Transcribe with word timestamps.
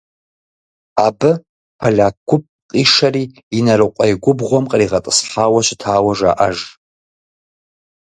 Абы 1.05 1.31
поляк 1.79 2.15
гуп 2.27 2.43
къишэри 2.69 3.23
Инарыкъуей 3.57 4.13
губгъуэм 4.23 4.65
къригъэтӏысхьауэ 4.71 5.59
щытауэ 5.65 6.11
жаӏэж. 6.17 6.57